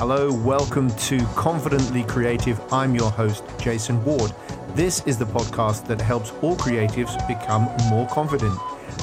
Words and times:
Hello, 0.00 0.32
welcome 0.32 0.88
to 0.96 1.18
Confidently 1.36 2.04
Creative. 2.04 2.58
I'm 2.72 2.94
your 2.94 3.10
host, 3.10 3.44
Jason 3.58 4.02
Ward. 4.02 4.32
This 4.68 5.06
is 5.06 5.18
the 5.18 5.26
podcast 5.26 5.86
that 5.88 6.00
helps 6.00 6.32
all 6.40 6.56
creatives 6.56 7.14
become 7.28 7.64
more 7.90 8.08
confident. 8.08 8.58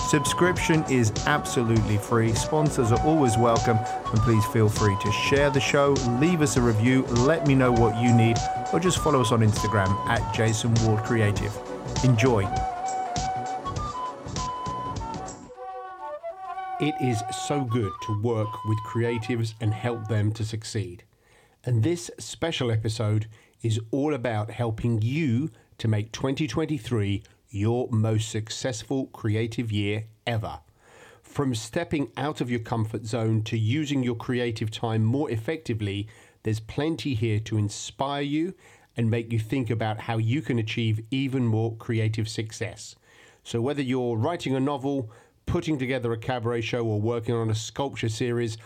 Subscription 0.09 0.83
is 0.89 1.11
absolutely 1.27 1.97
free. 1.97 2.33
Sponsors 2.33 2.91
are 2.91 2.99
always 3.05 3.37
welcome. 3.37 3.77
And 3.77 4.19
please 4.21 4.43
feel 4.47 4.69
free 4.69 4.97
to 5.03 5.11
share 5.11 5.51
the 5.51 5.59
show, 5.59 5.91
leave 6.19 6.41
us 6.41 6.57
a 6.57 6.61
review, 6.61 7.03
let 7.03 7.45
me 7.45 7.53
know 7.53 7.71
what 7.71 7.95
you 8.01 8.11
need, 8.11 8.37
or 8.73 8.79
just 8.79 8.97
follow 8.97 9.21
us 9.21 9.31
on 9.31 9.41
Instagram 9.41 9.95
at 10.07 10.33
Jason 10.33 10.73
Ward 10.83 11.03
Creative. 11.03 11.55
Enjoy. 12.05 12.43
It 16.79 16.93
is 17.01 17.23
so 17.31 17.61
good 17.61 17.91
to 18.03 18.21
work 18.21 18.63
with 18.65 18.77
creatives 18.85 19.55
and 19.59 19.73
help 19.73 20.07
them 20.07 20.31
to 20.33 20.45
succeed. 20.45 21.03
And 21.63 21.81
this 21.81 22.11
special 22.19 22.69
episode 22.69 23.25
is 23.63 23.79
all 23.89 24.13
about 24.13 24.51
helping 24.51 25.01
you 25.01 25.49
to 25.79 25.87
make 25.87 26.11
2023 26.11 27.23
your 27.49 27.87
most 27.89 28.29
successful 28.29 29.07
creative 29.07 29.71
year 29.71 30.03
ever. 30.27 30.59
From 31.23 31.55
stepping 31.55 32.11
out 32.15 32.41
of 32.41 32.51
your 32.51 32.59
comfort 32.59 33.07
zone 33.07 33.41
to 33.45 33.57
using 33.57 34.03
your 34.03 34.15
creative 34.15 34.69
time 34.69 35.03
more 35.03 35.31
effectively, 35.31 36.07
there's 36.43 36.59
plenty 36.59 37.15
here 37.15 37.39
to 37.39 37.57
inspire 37.57 38.21
you 38.21 38.53
and 38.95 39.09
make 39.09 39.33
you 39.33 39.39
think 39.39 39.71
about 39.71 40.01
how 40.01 40.17
you 40.17 40.43
can 40.43 40.59
achieve 40.59 41.03
even 41.09 41.43
more 41.43 41.75
creative 41.77 42.29
success. 42.29 42.95
So, 43.43 43.61
whether 43.61 43.81
you're 43.81 44.17
writing 44.17 44.55
a 44.55 44.59
novel, 44.59 45.09
putting 45.47 45.79
together 45.79 46.13
a 46.13 46.17
cabaret 46.17 46.61
show, 46.61 46.85
or 46.85 47.01
working 47.01 47.33
on 47.33 47.49
a 47.49 47.55
sculpture 47.55 48.09
series, 48.09 48.57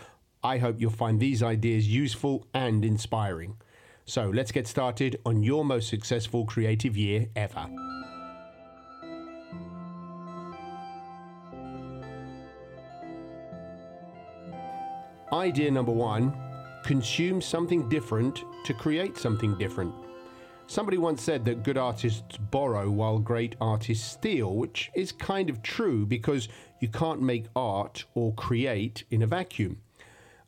I 0.44 0.58
hope 0.58 0.78
you'll 0.78 0.90
find 0.90 1.18
these 1.18 1.42
ideas 1.42 1.88
useful 1.88 2.46
and 2.52 2.84
inspiring. 2.84 3.56
So, 4.04 4.28
let's 4.28 4.52
get 4.52 4.66
started 4.66 5.18
on 5.24 5.42
your 5.42 5.64
most 5.64 5.88
successful 5.88 6.44
creative 6.44 6.96
year 6.96 7.28
ever. 7.36 7.68
Idea 15.32 15.70
number 15.70 15.92
one 15.92 16.36
consume 16.84 17.40
something 17.40 17.88
different 17.88 18.42
to 18.64 18.74
create 18.74 19.16
something 19.16 19.56
different. 19.56 19.94
Somebody 20.72 20.96
once 20.96 21.20
said 21.20 21.44
that 21.44 21.64
good 21.64 21.76
artists 21.76 22.38
borrow 22.38 22.90
while 22.90 23.18
great 23.18 23.56
artists 23.60 24.10
steal, 24.10 24.56
which 24.56 24.90
is 24.94 25.12
kind 25.12 25.50
of 25.50 25.62
true 25.62 26.06
because 26.06 26.48
you 26.80 26.88
can't 26.88 27.20
make 27.20 27.44
art 27.54 28.06
or 28.14 28.32
create 28.36 29.04
in 29.10 29.20
a 29.20 29.26
vacuum. 29.26 29.82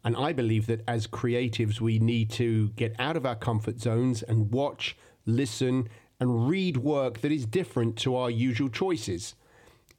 And 0.03 0.17
I 0.17 0.33
believe 0.33 0.67
that 0.69 0.83
as 0.89 1.07
creatives, 1.07 1.79
we 1.79 1.99
need 1.99 2.31
to 2.31 2.71
get 2.71 2.99
out 2.99 3.19
of 3.19 3.27
our 3.27 3.37
comfort 3.37 3.83
zones 3.83 4.23
and 4.23 4.51
watch, 4.51 4.97
listen, 5.27 5.91
and 6.19 6.49
read 6.49 6.79
work 6.79 7.21
that 7.21 7.31
is 7.31 7.45
different 7.45 7.99
to 7.99 8.17
our 8.17 8.31
usual 8.31 8.71
choices. 8.71 9.35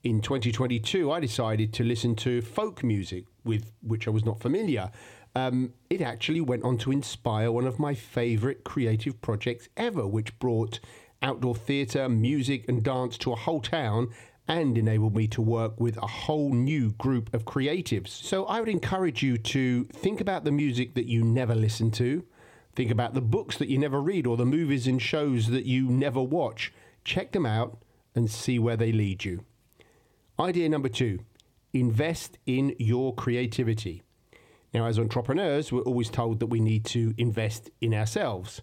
In 0.04 0.22
2022, 0.22 1.12
I 1.12 1.20
decided 1.20 1.72
to 1.74 1.84
listen 1.84 2.16
to 2.16 2.42
folk 2.42 2.84
music 2.84 3.26
with 3.44 3.72
which 3.84 4.08
I 4.08 4.12
was 4.12 4.26
not 4.26 4.40
familiar. 4.40 4.90
Um, 5.36 5.74
it 5.90 6.02
actually 6.02 6.42
went 6.42 6.64
on 6.64 6.78
to 6.80 6.92
inspire 6.92 7.52
one 7.52 7.68
of 7.68 7.78
my 7.78 7.94
favorite 7.94 8.64
creative 8.64 9.22
projects 9.22 9.68
ever, 9.76 10.08
which 10.08 10.38
brought 10.40 10.80
outdoor 11.22 11.56
theatre, 11.56 12.08
music, 12.08 12.66
and 12.70 12.82
dance 12.82 13.18
to 13.20 13.34
a 13.34 13.36
whole 13.36 13.60
town 13.60 14.10
and 14.48 14.78
enabled 14.78 15.16
me 15.16 15.28
to 15.28 15.42
work 15.42 15.80
with 15.80 15.98
a 15.98 16.08
whole 16.08 16.54
new 16.54 16.92
group 16.94 17.34
of 17.34 17.46
creatives. 17.46 18.10
So 18.10 18.46
I 18.46 18.60
would 18.60 18.70
encourage 18.70 19.24
you 19.24 19.38
to 19.38 19.86
think 19.86 20.22
about 20.22 20.44
the 20.44 20.52
music 20.52 20.94
that 20.94 21.08
you 21.08 21.24
never 21.24 21.56
listen 21.56 21.92
to, 21.92 22.24
think 22.76 22.92
about 22.92 23.14
the 23.14 23.22
books 23.22 23.58
that 23.58 23.70
you 23.70 23.78
never 23.78 24.02
read, 24.02 24.28
or 24.28 24.38
the 24.38 24.46
movies 24.46 24.88
and 24.88 25.02
shows 25.02 25.48
that 25.48 25.66
you 25.66 25.90
never 25.90 26.22
watch. 26.22 26.72
Check 27.04 27.32
them 27.32 27.46
out 27.46 27.80
and 28.14 28.30
see 28.30 28.60
where 28.60 28.78
they 28.78 28.92
lead 28.92 29.26
you. 29.26 29.44
Idea 30.40 30.70
number 30.70 30.90
two 30.90 31.20
invest 31.74 32.38
in 32.46 32.74
your 32.80 33.14
creativity. 33.14 34.02
Now, 34.76 34.88
as 34.88 35.00
entrepreneurs, 35.00 35.72
we're 35.72 35.84
always 35.84 36.10
told 36.10 36.42
that 36.42 36.48
we 36.48 36.60
need 36.60 36.84
to 36.88 37.14
invest 37.18 37.70
in 37.80 37.94
ourselves. 37.94 38.62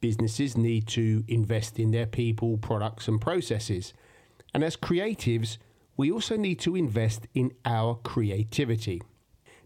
Businesses 0.00 0.56
need 0.56 0.86
to 0.88 1.22
invest 1.28 1.78
in 1.78 1.90
their 1.90 2.06
people, 2.06 2.56
products, 2.56 3.08
and 3.08 3.20
processes. 3.20 3.92
And 4.54 4.64
as 4.64 4.74
creatives, 4.74 5.58
we 5.98 6.10
also 6.10 6.38
need 6.38 6.60
to 6.60 6.74
invest 6.74 7.26
in 7.34 7.52
our 7.66 7.96
creativity. 7.96 9.02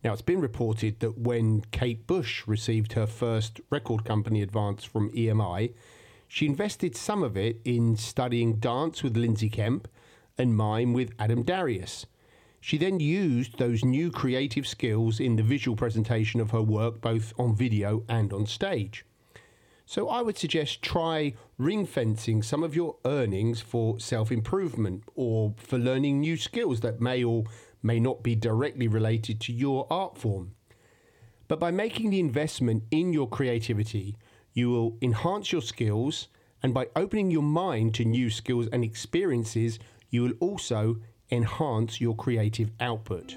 Now, 0.02 0.12
it's 0.12 0.20
been 0.20 0.40
reported 0.40 0.98
that 0.98 1.16
when 1.16 1.60
Kate 1.70 2.08
Bush 2.08 2.42
received 2.48 2.94
her 2.94 3.06
first 3.06 3.60
record 3.70 4.04
company 4.04 4.42
advance 4.42 4.82
from 4.82 5.12
EMI, 5.12 5.74
she 6.26 6.46
invested 6.46 6.96
some 6.96 7.22
of 7.22 7.36
it 7.36 7.60
in 7.64 7.94
studying 7.94 8.54
dance 8.54 9.04
with 9.04 9.16
Lindsay 9.16 9.48
Kemp 9.48 9.86
and 10.36 10.56
mime 10.56 10.92
with 10.92 11.12
Adam 11.20 11.44
Darius. 11.44 12.04
She 12.60 12.76
then 12.76 13.00
used 13.00 13.58
those 13.58 13.84
new 13.84 14.10
creative 14.10 14.66
skills 14.66 15.20
in 15.20 15.36
the 15.36 15.42
visual 15.42 15.76
presentation 15.76 16.40
of 16.40 16.50
her 16.50 16.62
work, 16.62 17.00
both 17.00 17.32
on 17.38 17.54
video 17.54 18.04
and 18.08 18.32
on 18.32 18.46
stage. 18.46 19.04
So 19.86 20.08
I 20.08 20.20
would 20.20 20.36
suggest 20.36 20.82
try 20.82 21.34
ring 21.56 21.86
fencing 21.86 22.42
some 22.42 22.62
of 22.62 22.76
your 22.76 22.96
earnings 23.06 23.62
for 23.62 23.98
self 23.98 24.30
improvement 24.30 25.04
or 25.14 25.54
for 25.56 25.78
learning 25.78 26.20
new 26.20 26.36
skills 26.36 26.80
that 26.80 27.00
may 27.00 27.24
or 27.24 27.44
may 27.82 27.98
not 27.98 28.22
be 28.22 28.34
directly 28.34 28.88
related 28.88 29.40
to 29.40 29.52
your 29.52 29.86
art 29.90 30.18
form. 30.18 30.52
But 31.46 31.58
by 31.58 31.70
making 31.70 32.10
the 32.10 32.20
investment 32.20 32.84
in 32.90 33.14
your 33.14 33.28
creativity, 33.28 34.16
you 34.52 34.68
will 34.68 34.98
enhance 35.00 35.52
your 35.52 35.62
skills, 35.62 36.28
and 36.62 36.74
by 36.74 36.88
opening 36.94 37.30
your 37.30 37.42
mind 37.42 37.94
to 37.94 38.04
new 38.04 38.28
skills 38.28 38.66
and 38.72 38.84
experiences, 38.84 39.78
you 40.10 40.22
will 40.22 40.34
also 40.40 40.98
enhance 41.30 42.00
your 42.00 42.14
creative 42.16 42.70
output. 42.80 43.36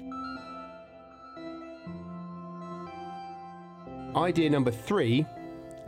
Idea 4.14 4.50
number 4.50 4.70
three 4.70 5.24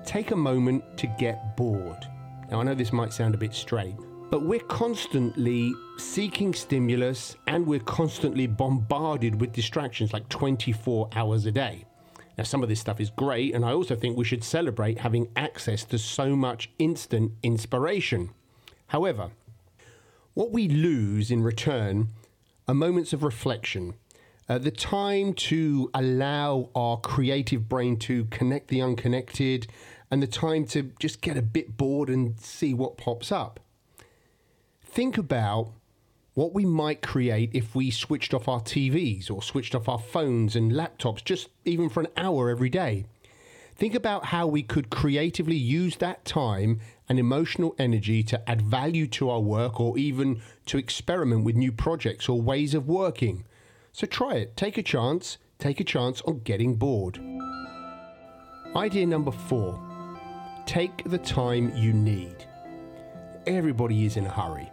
take 0.04 0.30
a 0.30 0.36
moment 0.36 0.84
to 0.98 1.06
get 1.18 1.56
bored. 1.56 2.06
Now, 2.50 2.60
I 2.60 2.62
know 2.62 2.74
this 2.74 2.92
might 2.92 3.12
sound 3.12 3.34
a 3.34 3.38
bit 3.38 3.54
strange, 3.54 3.98
but 4.30 4.42
we're 4.42 4.60
constantly 4.60 5.72
seeking 5.96 6.52
stimulus 6.52 7.36
and 7.46 7.66
we're 7.66 7.80
constantly 7.80 8.46
bombarded 8.46 9.40
with 9.40 9.52
distractions 9.52 10.12
like 10.12 10.28
24 10.28 11.08
hours 11.14 11.46
a 11.46 11.52
day. 11.52 11.84
Now, 12.36 12.44
some 12.44 12.62
of 12.62 12.68
this 12.68 12.80
stuff 12.80 13.00
is 13.00 13.10
great, 13.10 13.54
and 13.54 13.64
I 13.64 13.72
also 13.72 13.94
think 13.94 14.16
we 14.16 14.24
should 14.24 14.42
celebrate 14.42 14.98
having 14.98 15.28
access 15.36 15.84
to 15.84 15.98
so 15.98 16.34
much 16.34 16.70
instant 16.78 17.32
inspiration. 17.42 18.30
However, 18.88 19.30
what 20.34 20.50
we 20.50 20.68
lose 20.68 21.30
in 21.30 21.42
return 21.42 22.08
are 22.66 22.74
moments 22.74 23.12
of 23.12 23.22
reflection, 23.22 23.94
uh, 24.48 24.58
the 24.58 24.70
time 24.70 25.32
to 25.32 25.90
allow 25.94 26.68
our 26.74 26.98
creative 26.98 27.68
brain 27.68 27.96
to 27.96 28.24
connect 28.26 28.68
the 28.68 28.82
unconnected, 28.82 29.68
and 30.10 30.22
the 30.22 30.26
time 30.26 30.66
to 30.66 30.90
just 30.98 31.20
get 31.20 31.36
a 31.36 31.42
bit 31.42 31.76
bored 31.76 32.08
and 32.08 32.38
see 32.38 32.74
what 32.74 32.96
pops 32.96 33.32
up. 33.32 33.60
Think 34.84 35.16
about 35.16 35.72
what 36.34 36.52
we 36.52 36.64
might 36.64 37.00
create 37.00 37.50
if 37.52 37.74
we 37.74 37.90
switched 37.90 38.34
off 38.34 38.48
our 38.48 38.60
TVs 38.60 39.30
or 39.30 39.42
switched 39.42 39.74
off 39.74 39.88
our 39.88 39.98
phones 39.98 40.56
and 40.56 40.72
laptops 40.72 41.24
just 41.24 41.48
even 41.64 41.88
for 41.88 42.00
an 42.00 42.08
hour 42.16 42.50
every 42.50 42.68
day. 42.68 43.06
Think 43.76 43.94
about 43.94 44.26
how 44.26 44.46
we 44.46 44.62
could 44.62 44.90
creatively 44.90 45.56
use 45.56 45.96
that 45.96 46.24
time 46.24 46.80
and 47.08 47.18
emotional 47.18 47.74
energy 47.78 48.22
to 48.22 48.50
add 48.50 48.62
value 48.62 49.06
to 49.06 49.30
our 49.30 49.40
work 49.40 49.80
or 49.80 49.98
even 49.98 50.40
to 50.66 50.78
experiment 50.78 51.44
with 51.44 51.56
new 51.56 51.72
projects 51.72 52.28
or 52.28 52.40
ways 52.40 52.74
of 52.74 52.88
working. 52.88 53.44
So 53.92 54.06
try 54.06 54.34
it. 54.34 54.56
Take 54.56 54.78
a 54.78 54.82
chance. 54.82 55.38
Take 55.58 55.80
a 55.80 55.84
chance 55.84 56.20
on 56.22 56.40
getting 56.40 56.76
bored. 56.76 57.20
Idea 58.74 59.06
number 59.06 59.30
four 59.30 59.80
take 60.66 61.04
the 61.04 61.18
time 61.18 61.70
you 61.76 61.92
need. 61.92 62.36
Everybody 63.46 64.06
is 64.06 64.16
in 64.16 64.24
a 64.24 64.30
hurry, 64.30 64.70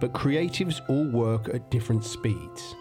but 0.00 0.12
creatives 0.12 0.80
all 0.88 1.06
work 1.06 1.48
at 1.48 1.70
different 1.70 2.04
speeds. 2.04 2.74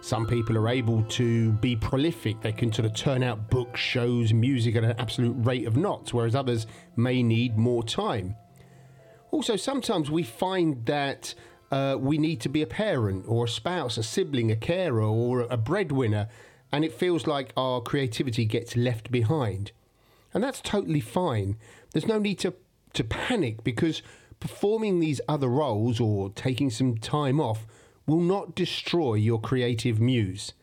Some 0.00 0.26
people 0.26 0.56
are 0.56 0.68
able 0.68 1.02
to 1.02 1.52
be 1.52 1.74
prolific. 1.74 2.40
They 2.40 2.52
can 2.52 2.72
sort 2.72 2.86
of 2.86 2.94
turn 2.94 3.22
out 3.22 3.50
books, 3.50 3.80
shows, 3.80 4.32
music 4.32 4.76
at 4.76 4.84
an 4.84 4.94
absolute 4.98 5.34
rate 5.44 5.66
of 5.66 5.76
knots, 5.76 6.14
whereas 6.14 6.34
others 6.34 6.66
may 6.96 7.22
need 7.22 7.58
more 7.58 7.82
time. 7.82 8.36
Also, 9.30 9.56
sometimes 9.56 10.10
we 10.10 10.22
find 10.22 10.86
that 10.86 11.34
uh, 11.70 11.96
we 11.98 12.16
need 12.16 12.40
to 12.40 12.48
be 12.48 12.62
a 12.62 12.66
parent 12.66 13.24
or 13.28 13.44
a 13.44 13.48
spouse, 13.48 13.98
a 13.98 14.02
sibling, 14.02 14.50
a 14.50 14.56
carer, 14.56 15.02
or 15.02 15.40
a 15.42 15.56
breadwinner, 15.56 16.28
and 16.72 16.84
it 16.84 16.92
feels 16.92 17.26
like 17.26 17.52
our 17.56 17.80
creativity 17.80 18.44
gets 18.44 18.76
left 18.76 19.10
behind. 19.10 19.72
And 20.32 20.42
that's 20.44 20.60
totally 20.60 21.00
fine. 21.00 21.56
There's 21.92 22.06
no 22.06 22.18
need 22.18 22.38
to, 22.40 22.54
to 22.94 23.04
panic 23.04 23.64
because 23.64 24.02
performing 24.40 25.00
these 25.00 25.20
other 25.28 25.48
roles 25.48 26.00
or 26.00 26.30
taking 26.30 26.70
some 26.70 26.96
time 26.96 27.40
off 27.40 27.66
will 28.08 28.20
not 28.20 28.54
destroy 28.56 29.14
your 29.14 29.40
creative 29.40 30.00
muse. 30.00 30.54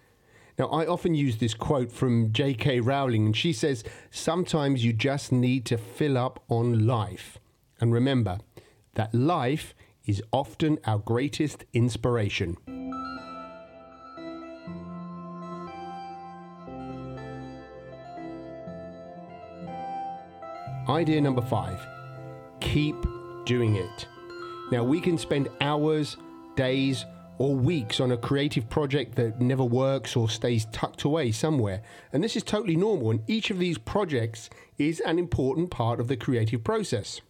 Now, 0.58 0.68
I 0.68 0.86
often 0.88 1.16
use 1.16 1.38
this 1.38 1.54
quote 1.54 1.92
from 1.92 2.34
J.K. 2.34 2.80
Rowling, 2.80 3.26
and 3.28 3.38
she 3.38 3.54
says, 3.54 3.84
Sometimes 4.10 4.84
you 4.84 4.94
just 4.94 5.32
need 5.32 5.66
to 5.66 5.78
fill 5.78 6.18
up 6.18 6.44
on 6.50 6.88
life. 6.88 7.40
And 7.80 7.94
remember 7.94 8.40
that 8.96 9.14
life 9.14 9.74
is 10.06 10.24
often 10.32 10.80
our 10.86 10.98
greatest 10.98 11.66
inspiration. 11.74 12.58
Idea 20.88 21.20
number 21.20 21.42
five 21.42 21.86
keep 22.62 22.96
doing 23.46 23.76
it. 23.76 24.08
Now, 24.72 24.84
we 24.84 25.00
can 25.00 25.18
spend 25.18 25.50
hours, 25.62 26.18
days, 26.56 27.06
or 27.38 27.56
weeks 27.56 28.00
on 28.00 28.12
a 28.12 28.18
creative 28.18 28.70
project 28.70 29.16
that 29.16 29.42
never 29.42 29.64
works 29.64 30.16
or 30.16 30.30
stays 30.30 30.66
tucked 30.72 31.04
away 31.04 31.32
somewhere. 31.32 31.82
And 32.14 32.24
this 32.24 32.36
is 32.36 32.44
totally 32.44 32.76
normal, 32.76 33.12
and 33.12 33.22
each 33.28 33.50
of 33.50 33.60
these 33.60 33.78
projects 33.78 34.50
is 34.78 35.00
an 35.02 35.20
important 35.20 35.72
part 35.72 36.00
of 36.00 36.08
the 36.08 36.18
creative 36.18 36.64
process. 36.64 37.22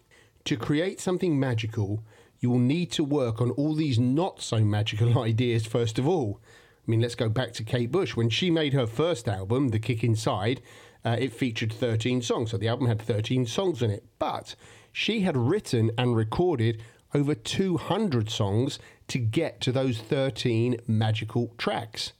To 0.46 0.58
create 0.58 1.00
something 1.00 1.40
magical, 1.40 2.04
you 2.40 2.50
will 2.50 2.60
need 2.60 2.92
to 2.92 3.04
work 3.04 3.42
on 3.42 3.52
all 3.52 3.74
these 3.74 3.98
not 3.98 4.42
so 4.42 4.60
magical 4.60 5.20
ideas 5.24 5.66
first 5.66 5.98
of 5.98 6.08
all. 6.08 6.40
I 6.88 6.92
mean, 6.92 7.02
let's 7.02 7.16
go 7.16 7.30
back 7.30 7.54
to 7.54 7.64
Kate 7.64 7.92
Bush. 7.92 8.16
When 8.16 8.30
she 8.30 8.52
made 8.52 8.74
her 8.74 8.86
first 8.86 9.28
album, 9.28 9.70
The 9.70 9.80
Kick 9.80 10.04
Inside, 10.04 10.62
uh, 11.04 11.16
it 11.20 11.34
featured 11.34 11.74
13 11.74 12.22
songs. 12.22 12.52
So 12.52 12.58
the 12.58 12.68
album 12.68 12.88
had 12.88 13.02
13 13.02 13.48
songs 13.48 13.82
in 13.82 13.90
it. 13.90 14.04
But 14.20 14.56
she 14.92 15.22
had 15.22 15.36
written 15.36 15.90
and 15.98 16.16
recorded 16.16 16.84
over 17.16 17.34
200 17.34 18.30
songs 18.30 18.78
to 19.08 19.18
get 19.18 19.62
to 19.62 19.72
those 19.72 20.00
13 20.00 20.82
magical 20.86 21.54
tracks. 21.58 22.12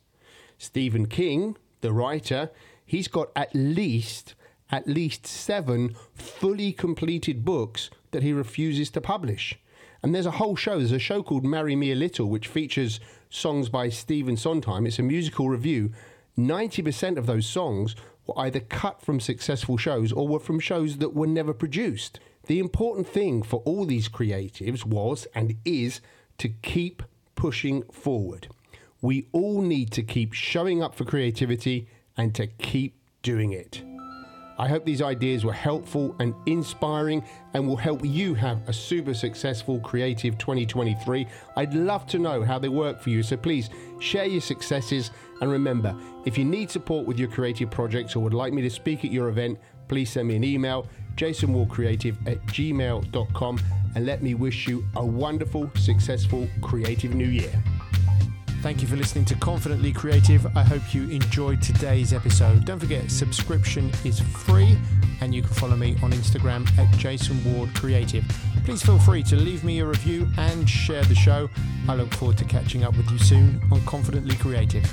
Stephen 0.58 1.06
King, 1.06 1.58
the 1.82 1.92
writer, 1.92 2.50
he's 2.86 3.10
got 3.10 3.30
at 3.36 3.54
least 3.54 4.36
at 4.72 4.88
least 4.88 5.28
7 5.28 5.96
fully 6.16 6.72
completed 6.72 7.46
books 7.46 7.92
that 8.12 8.24
he 8.24 8.34
refuses 8.34 8.90
to 8.90 9.02
publish. 9.02 9.60
And 10.02 10.16
there's 10.16 10.26
a 10.26 10.32
whole 10.32 10.56
show, 10.56 10.80
there's 10.80 10.92
a 10.92 10.98
show 10.98 11.22
called 11.22 11.46
Marry 11.46 11.76
Me 11.76 11.92
a 11.92 11.96
Little 11.96 12.30
which 12.30 12.48
features 12.48 13.00
songs 13.30 13.70
by 13.70 13.90
Stephen 13.90 14.38
Sondheim. 14.38 14.88
It's 14.88 14.98
a 14.98 15.04
musical 15.04 15.50
revue. 15.50 15.92
90% 16.38 17.18
of 17.18 17.26
those 17.26 17.46
songs 17.46 17.96
were 18.26 18.40
either 18.40 18.60
cut 18.62 19.02
from 19.02 19.20
successful 19.20 19.78
shows 19.78 20.12
or 20.12 20.28
were 20.28 20.40
from 20.40 20.60
shows 20.60 20.98
that 20.98 21.14
were 21.14 21.28
never 21.28 21.54
produced. 21.54 22.20
The 22.48 22.60
important 22.60 23.08
thing 23.08 23.42
for 23.44 23.62
all 23.66 23.86
these 23.86 24.10
creatives 24.10 24.86
was 24.86 25.28
and 25.34 25.56
is 25.66 26.02
to 26.38 26.50
keep 26.50 27.02
pushing 27.36 27.84
forward. 27.84 28.48
We 29.02 29.28
all 29.32 29.62
need 29.62 29.92
to 29.94 30.04
keep 30.04 30.34
showing 30.34 30.84
up 30.84 30.96
for 30.96 31.06
creativity 31.06 31.88
and 32.18 32.36
to 32.36 32.48
keep 32.48 32.98
doing 33.24 33.52
it. 33.52 33.85
I 34.58 34.68
hope 34.68 34.86
these 34.86 35.02
ideas 35.02 35.44
were 35.44 35.54
helpful 35.54 36.16
and 36.20 36.34
inspiring 36.46 37.24
and 37.54 37.68
will 37.68 37.76
help 37.76 38.02
you 38.04 38.34
have 38.36 38.68
a 38.70 38.74
super 38.74 39.14
successful 39.14 39.80
creative 39.80 40.38
2023. 40.38 41.28
I'd 41.58 41.74
love 41.74 42.08
to 42.08 42.20
know 42.20 42.44
how 42.44 42.58
they 42.58 42.70
work 42.70 43.02
for 43.02 43.10
you, 43.10 43.22
so 43.22 43.36
please 43.36 43.70
share 44.00 44.26
your 44.26 44.42
successes. 44.42 45.12
And 45.42 45.52
remember, 45.52 45.96
if 46.26 46.38
you 46.38 46.46
need 46.46 46.72
support 46.72 47.06
with 47.06 47.20
your 47.20 47.30
creative 47.30 47.70
projects 47.70 48.16
or 48.16 48.20
would 48.20 48.34
like 48.34 48.54
me 48.54 48.62
to 48.62 48.70
speak 48.70 49.04
at 49.04 49.12
your 49.12 49.28
event, 49.28 49.60
please 49.88 50.10
send 50.10 50.28
me 50.28 50.36
an 50.36 50.44
email, 50.44 50.88
jasonwardcreative 51.16 52.28
at 52.28 52.42
gmail.com, 52.48 53.60
and 53.96 54.06
let 54.06 54.24
me 54.24 54.34
wish 54.34 54.68
you 54.68 54.86
a 54.96 55.06
wonderful, 55.06 55.70
successful, 55.76 56.48
creative 56.62 57.14
new 57.14 57.28
year. 57.28 57.62
Thank 58.66 58.82
you 58.82 58.88
for 58.88 58.96
listening 58.96 59.26
to 59.26 59.36
Confidently 59.36 59.94
Creative. 59.94 60.44
I 60.58 60.64
hope 60.64 60.92
you 60.92 61.08
enjoyed 61.10 61.62
today's 61.62 62.14
episode. 62.14 62.66
Don't 62.66 62.80
forget, 62.80 63.12
subscription 63.12 63.92
is 64.04 64.20
free, 64.20 64.76
and 65.22 65.36
you 65.36 65.44
can 65.44 65.54
follow 65.54 65.76
me 65.76 65.96
on 66.02 66.12
Instagram 66.12 66.68
at 66.80 66.92
Jason 66.98 67.40
Ward 67.46 67.76
Creative. 67.76 68.26
Please 68.66 68.82
feel 68.82 68.98
free 68.98 69.22
to 69.22 69.36
leave 69.36 69.64
me 69.64 69.82
a 69.82 69.86
review 69.86 70.28
and 70.40 70.68
share 70.68 71.04
the 71.04 71.14
show. 71.14 71.48
I 71.88 71.94
look 71.94 72.12
forward 72.16 72.40
to 72.40 72.46
catching 72.46 72.84
up 72.84 72.98
with 72.98 73.08
you 73.12 73.20
soon 73.20 73.62
on 73.72 73.86
Confidently 73.86 74.36
Creative. 74.38 74.92